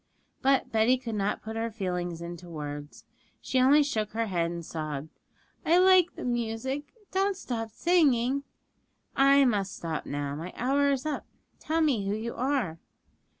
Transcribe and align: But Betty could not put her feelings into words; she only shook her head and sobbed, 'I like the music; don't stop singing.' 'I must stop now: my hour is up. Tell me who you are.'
But 0.41 0.71
Betty 0.71 0.97
could 0.97 1.13
not 1.13 1.43
put 1.43 1.55
her 1.55 1.69
feelings 1.69 2.23
into 2.23 2.49
words; 2.49 3.05
she 3.39 3.59
only 3.59 3.83
shook 3.83 4.13
her 4.13 4.25
head 4.25 4.49
and 4.49 4.65
sobbed, 4.65 5.09
'I 5.63 5.77
like 5.77 6.15
the 6.15 6.25
music; 6.25 6.91
don't 7.11 7.37
stop 7.37 7.69
singing.' 7.69 8.41
'I 9.15 9.45
must 9.45 9.75
stop 9.75 10.07
now: 10.07 10.33
my 10.33 10.53
hour 10.57 10.89
is 10.89 11.05
up. 11.05 11.27
Tell 11.59 11.81
me 11.81 12.07
who 12.07 12.15
you 12.15 12.33
are.' 12.33 12.79